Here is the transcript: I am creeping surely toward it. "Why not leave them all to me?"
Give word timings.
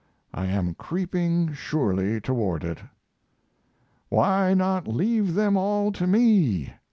I 0.33 0.47
am 0.47 0.73
creeping 0.73 1.53
surely 1.53 2.19
toward 2.19 2.63
it. 2.63 2.79
"Why 4.09 4.55
not 4.55 4.87
leave 4.87 5.35
them 5.35 5.55
all 5.55 5.91
to 5.91 6.07
me?" 6.07 6.73